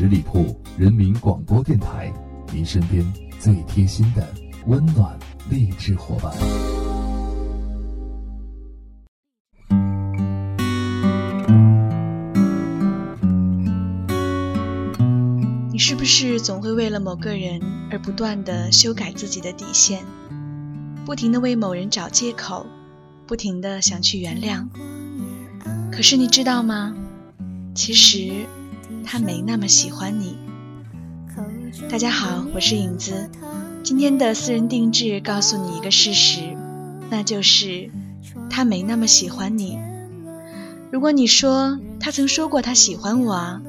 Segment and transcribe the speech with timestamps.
[0.00, 2.10] 十里铺人民广播电台，
[2.54, 3.04] 您身边
[3.38, 4.26] 最贴心的
[4.66, 5.14] 温暖
[5.50, 6.32] 励志伙伴。
[15.70, 17.60] 你是不是总会为了某个人
[17.90, 20.02] 而不断的修改自己的底线，
[21.04, 22.64] 不停的为某人找借口，
[23.26, 24.66] 不停的想去原谅？
[25.92, 26.96] 可是你知道吗？
[27.74, 28.46] 其实。
[29.12, 30.36] 他没那么喜欢你。
[31.90, 33.28] 大家好，我是影子。
[33.82, 36.56] 今天的私人定制告诉你一个事实，
[37.10, 37.90] 那就是
[38.48, 39.76] 他没那么喜欢你。
[40.92, 43.60] 如果你说他曾说过他喜欢我啊，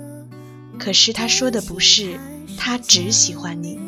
[0.78, 2.20] 可是他说的不是
[2.56, 3.80] 他只喜欢你。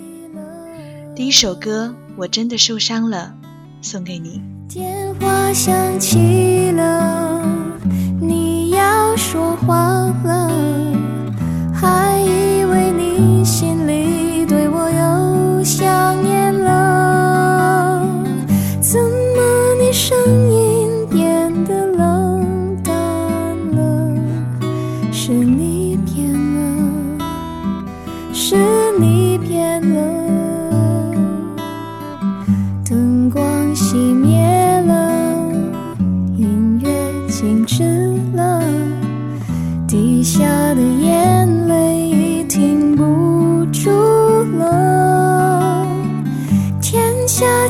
[1.15, 3.31] 第一首歌，我真的受伤了，
[3.79, 4.41] 送给你。
[4.67, 7.45] 电话响起了，
[8.19, 9.77] 你要说话
[10.23, 10.42] 了。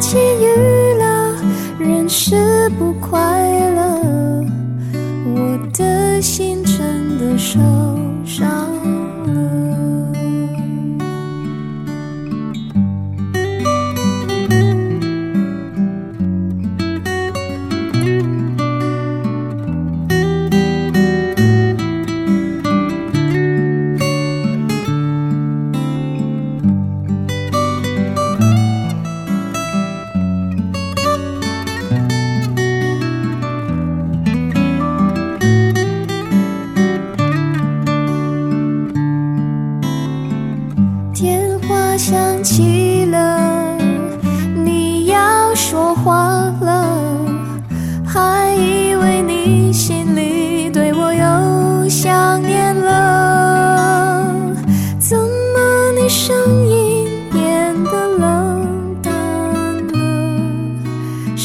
[0.04, 1.34] 起雨了，
[1.80, 3.18] 人是不快
[3.70, 4.46] 乐，
[5.34, 7.58] 我的心真的受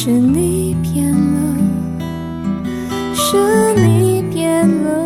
[0.08, 1.54] 是你变了
[3.12, 5.04] 是你变了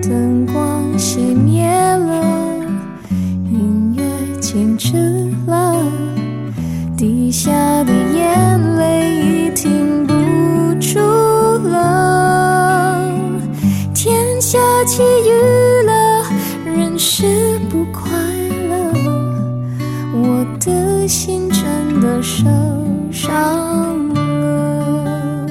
[0.00, 2.24] 灯光熄灭了
[3.52, 4.96] 音乐静止
[5.46, 5.76] 了
[6.96, 7.52] 滴下
[7.84, 10.14] 的眼泪已停不
[10.80, 10.98] 住
[11.68, 13.12] 了
[13.92, 16.24] 天下起雨了
[16.64, 18.10] 人是不快
[18.70, 18.94] 乐
[20.14, 21.50] 我的心
[22.00, 22.44] 的受
[23.10, 25.46] 伤了。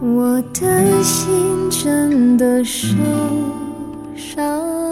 [0.00, 2.96] 我的心真的受
[4.16, 4.87] 伤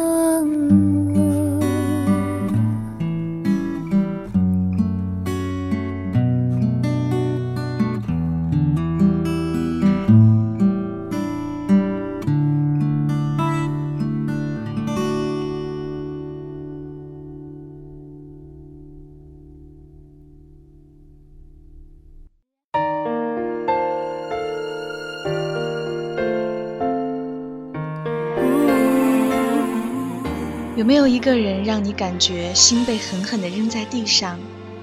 [30.77, 34.39] 有没有一个人让你感觉心被狠狠地扔在地上，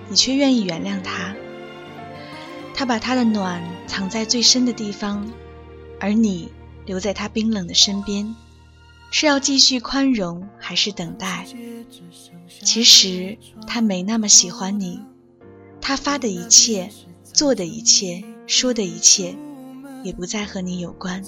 [0.09, 1.35] 你却愿意原谅他？
[2.73, 5.31] 他把他的暖藏在最深的地方，
[5.99, 6.51] 而你
[6.87, 8.35] 留在他冰冷的身边，
[9.11, 11.45] 是要继续宽容还是等待？
[12.63, 13.37] 其实
[13.67, 14.99] 他没那么喜欢你，
[15.79, 16.89] 他发的一切、
[17.23, 19.35] 做的一切、说的一切，
[20.03, 21.23] 也不再和你有关。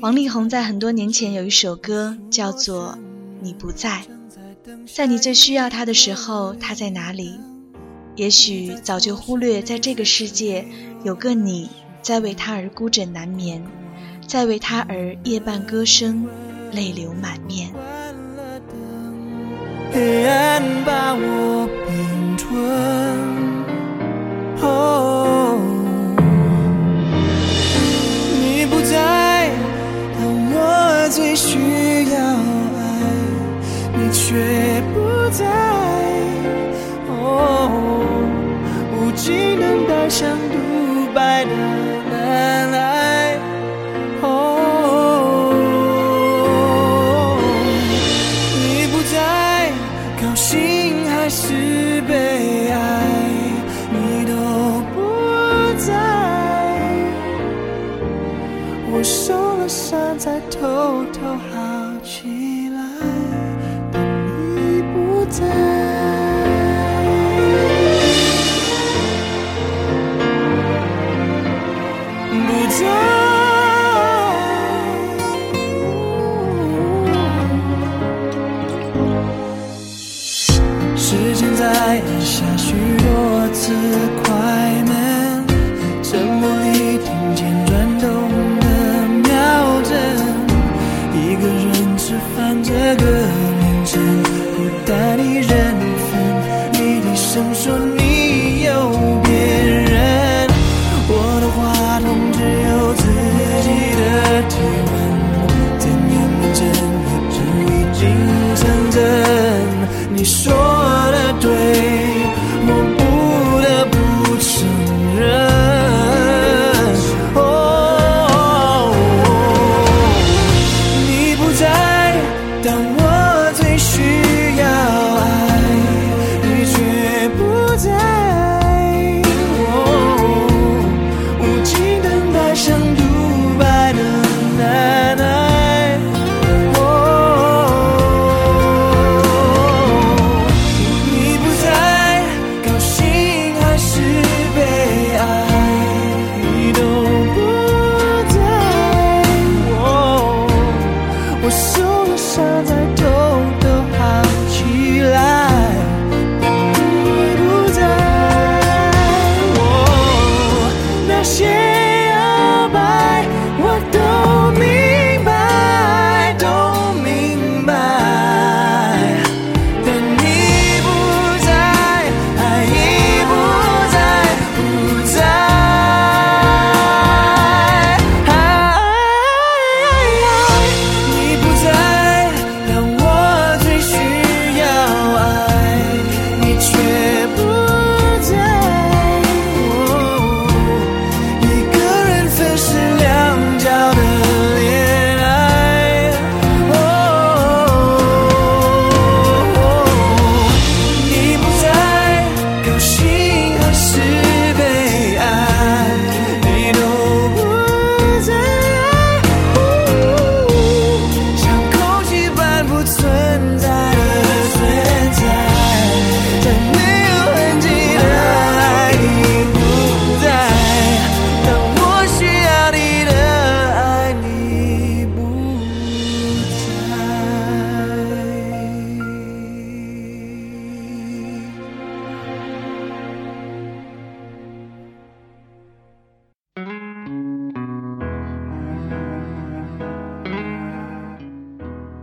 [0.00, 2.96] 王力宏在很多年前有一首歌叫做。
[3.46, 4.02] 你不在，
[4.92, 7.38] 在你最需要他的时候，他在哪里？
[8.16, 10.64] 也许早就忽略，在这个世界
[11.04, 11.70] 有个你
[12.02, 13.64] 在为他而孤枕难眠，
[14.26, 16.26] 在为他而夜半歌声，
[16.72, 17.70] 泪流满面。
[19.92, 22.50] 黑暗把我冰吞，
[40.18, 40.56] 像独
[41.14, 41.50] 白的
[42.10, 43.36] 难挨，
[44.22, 44.24] 哦。
[48.56, 49.70] 你不在，
[50.18, 52.76] 高兴还是悲哀，
[53.92, 54.32] 你都
[54.94, 54.96] 不
[55.76, 55.92] 在。
[58.90, 61.20] 我受了伤，再偷偷
[61.52, 61.54] 好
[62.02, 62.80] 起来，
[63.92, 64.02] 但
[64.56, 65.75] 你不在。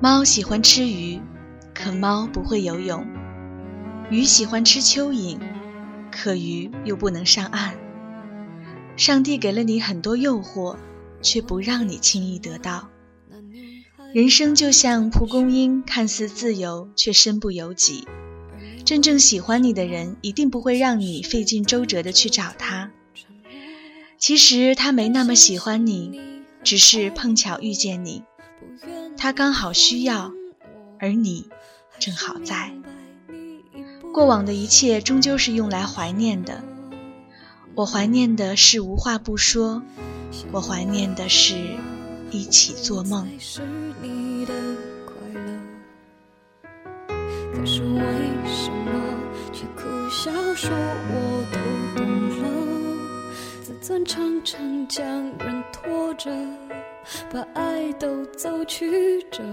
[0.03, 1.21] 猫喜欢吃鱼，
[1.73, 3.05] 可猫不会游泳；
[4.11, 5.39] 鱼喜欢吃蚯蚓，
[6.11, 7.77] 可鱼又不能上岸。
[8.97, 10.75] 上帝给了你很多诱惑，
[11.21, 12.89] 却不让你轻易得到。
[14.13, 18.05] 人生就像蒲公英，看似自由，却身不由己。
[18.83, 22.91] 真正喜欢你的人，一定不会让你费尽周折的去找他。
[24.17, 26.19] 其实他没那么喜欢你，
[26.61, 28.23] 只是碰巧遇见你，
[29.17, 30.31] 他刚好需要，
[30.99, 31.47] 而你
[31.99, 32.71] 正好在。
[34.13, 36.63] 过往的一切终究是用来怀念的，
[37.73, 39.81] 我怀念的是无话不说，
[40.51, 41.55] 我怀念的是
[42.29, 43.27] 一起做梦。
[47.55, 48.01] 可是为
[48.45, 48.91] 什么
[49.53, 51.57] 却苦笑说我都
[51.95, 52.05] 懂
[52.41, 52.43] 了？
[53.63, 55.05] 自尊常常将
[55.39, 56.29] 人拖着，
[57.31, 59.43] 把爱都走曲折，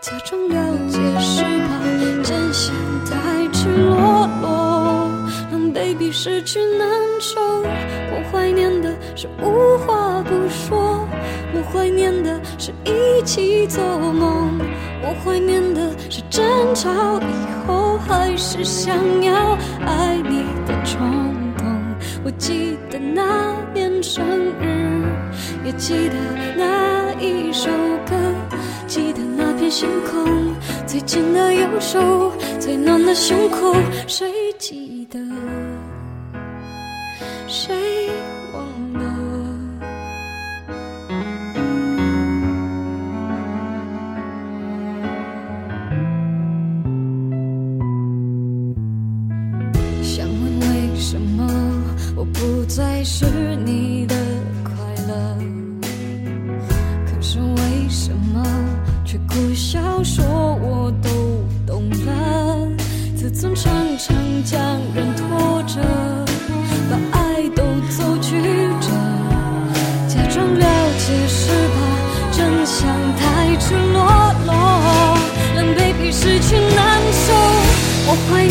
[0.00, 0.56] 假装了
[0.88, 2.74] 解是怕真相
[3.04, 5.10] 太赤裸裸，
[5.50, 6.88] 让 baby 失去难
[7.20, 7.40] 受。
[7.40, 11.06] 我怀念的是无话不说，
[11.52, 14.58] 我怀念的是一起做梦，
[15.02, 16.90] 我怀念的是争吵
[17.20, 20.98] 以后还是想要爱你的冲
[21.56, 21.66] 动。
[22.24, 24.24] 我记得那年生
[24.60, 25.04] 日，
[25.68, 26.14] 也记得
[26.56, 27.68] 那一首
[28.06, 28.16] 歌，
[28.86, 30.56] 记得那片星空，
[30.86, 33.74] 最紧的右手，最暖的胸口，
[34.06, 35.20] 谁记得？
[37.46, 37.97] 谁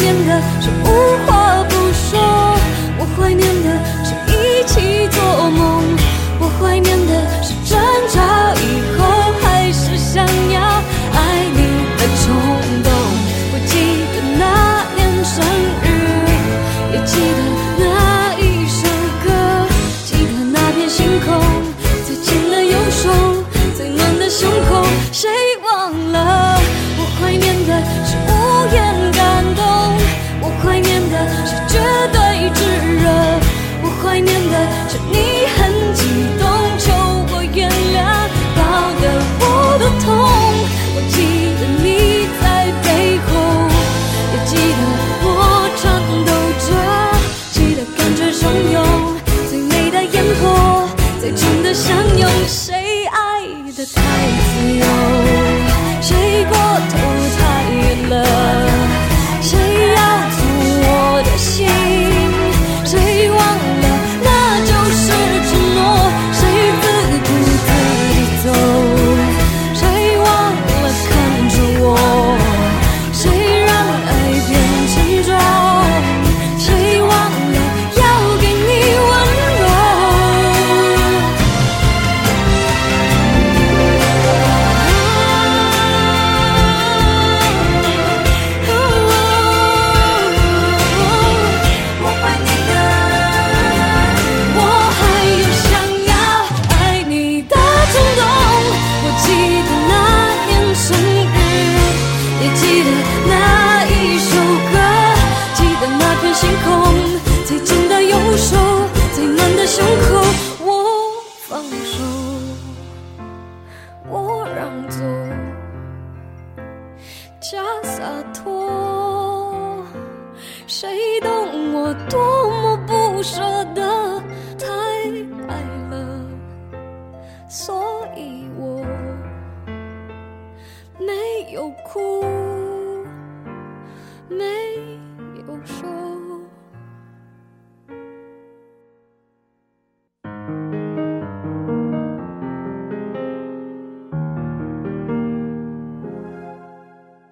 [0.08, 1.37] 我怀念的是无话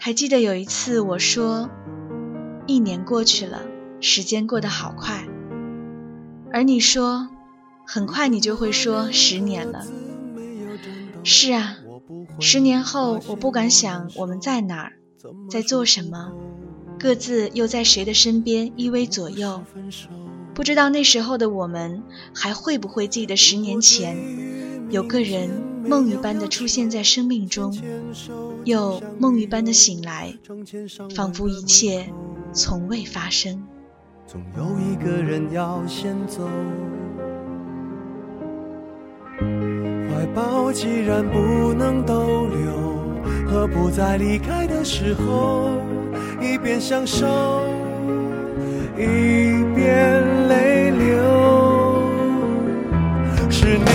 [0.05, 1.67] 还记得有一次我说，
[2.67, 3.63] 一年过去了，
[3.99, 5.27] 时间过得好快，
[6.53, 7.27] 而你说，
[7.87, 9.83] 很快你就会说十年了。
[11.23, 11.77] 是啊，
[12.39, 14.93] 十年后我不敢想我们在哪儿，
[15.49, 16.33] 在做什么，
[16.99, 19.63] 各自又在谁的身边依偎左右。
[20.53, 24.15] 不知道那时候的我们还会不会记得十年前，
[24.91, 25.49] 有个人
[25.87, 27.75] 梦一般的出现在生命中，
[28.63, 30.33] 又梦一般的醒来，
[31.15, 32.07] 仿佛一切
[32.51, 33.63] 从未发生。
[34.25, 36.49] 总有一个人要先走。
[40.09, 42.97] 怀抱既然不能逗留，
[43.47, 45.69] 何不在离开的时候，
[46.41, 47.27] 一边享受，
[48.97, 51.05] 一边泪流。
[53.51, 53.94] 十年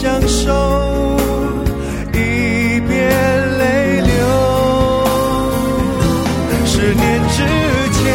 [0.00, 0.46] 相守，
[2.12, 2.88] 一边
[3.58, 4.14] 泪流？
[6.64, 7.42] 十年之
[7.98, 8.06] 前，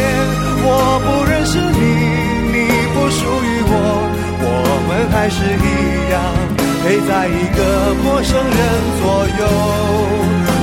[0.64, 0.66] 我
[1.04, 1.84] 不认识你，
[2.56, 2.56] 你
[2.94, 3.74] 不属于我，
[4.40, 4.48] 我
[4.88, 6.16] 们还是一样
[6.82, 7.60] 陪在一个
[8.02, 8.58] 陌生人
[9.02, 9.04] 左
[9.38, 9.44] 右，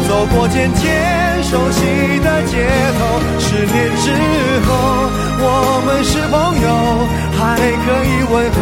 [0.10, 0.82] 走过渐渐
[1.44, 1.86] 熟悉
[2.24, 2.66] 的街
[2.98, 3.00] 头。
[3.38, 4.10] 十年之
[4.66, 4.70] 后，
[5.38, 5.46] 我
[5.86, 6.34] 们是朋
[6.66, 6.66] 友，
[7.42, 7.66] 还可
[8.06, 8.62] 以问候，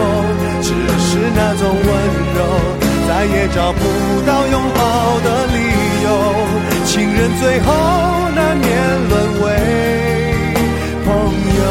[0.62, 1.86] 只是那种温
[2.34, 2.40] 柔
[3.10, 3.80] 再也找不
[4.26, 5.58] 到拥抱的理
[6.06, 6.08] 由。
[6.86, 7.68] 情人最后
[8.34, 8.70] 难免
[9.10, 9.46] 沦为
[11.06, 11.08] 朋
[11.60, 11.62] 友。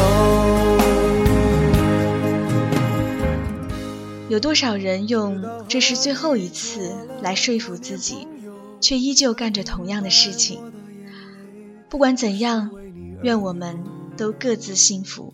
[4.29, 8.27] 有多少人用“这是最后一次”来说服自己，
[8.79, 10.59] 却依旧干着同样的事情？
[11.89, 12.69] 不管怎样，
[13.23, 13.83] 愿我们
[14.15, 15.33] 都各自幸福。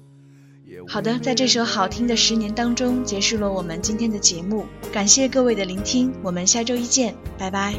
[0.88, 4.66] 好的，在这首好听的《十年》当中，结束了我们今天的节目。
[4.94, 7.76] 感谢各位的聆听，我们下周一见，拜拜。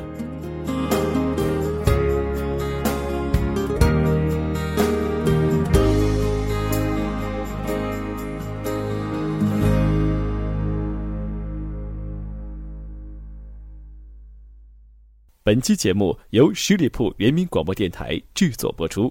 [15.43, 19.11] 本期节目由十里铺人民广播电台制作播出。